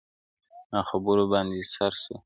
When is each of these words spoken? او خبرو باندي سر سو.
او 0.75 0.81
خبرو 0.89 1.23
باندي 1.31 1.61
سر 1.73 1.91
سو. 2.03 2.13